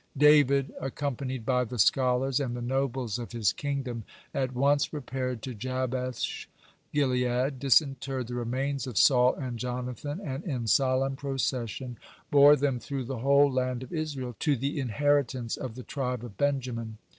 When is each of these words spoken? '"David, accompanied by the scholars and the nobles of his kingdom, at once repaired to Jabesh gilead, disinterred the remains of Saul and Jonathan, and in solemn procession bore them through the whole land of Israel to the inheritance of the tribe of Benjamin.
'"David, 0.27 0.73
accompanied 0.81 1.45
by 1.45 1.63
the 1.63 1.77
scholars 1.77 2.39
and 2.39 2.57
the 2.57 2.61
nobles 2.63 3.19
of 3.19 3.33
his 3.33 3.53
kingdom, 3.53 4.03
at 4.33 4.51
once 4.55 4.91
repaired 4.91 5.43
to 5.43 5.53
Jabesh 5.53 6.49
gilead, 6.91 7.59
disinterred 7.59 8.25
the 8.25 8.33
remains 8.33 8.87
of 8.87 8.97
Saul 8.97 9.35
and 9.35 9.59
Jonathan, 9.59 10.19
and 10.19 10.43
in 10.43 10.65
solemn 10.65 11.15
procession 11.15 11.99
bore 12.31 12.55
them 12.55 12.79
through 12.79 13.03
the 13.05 13.19
whole 13.19 13.51
land 13.51 13.83
of 13.83 13.93
Israel 13.93 14.35
to 14.39 14.55
the 14.55 14.79
inheritance 14.79 15.55
of 15.55 15.75
the 15.75 15.83
tribe 15.83 16.23
of 16.23 16.35
Benjamin. 16.35 16.97